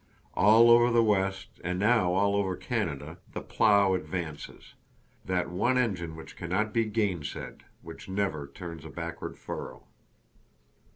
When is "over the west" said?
0.71-1.61